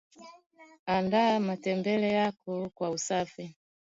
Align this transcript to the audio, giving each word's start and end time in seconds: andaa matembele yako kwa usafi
andaa 0.87 1.39
matembele 1.45 2.09
yako 2.13 2.69
kwa 2.69 2.89
usafi 2.89 3.55